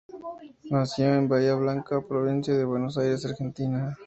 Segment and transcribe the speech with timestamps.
[0.71, 3.95] Nació en Bahía Blanca, provincia de Buenos Aires, Argentina.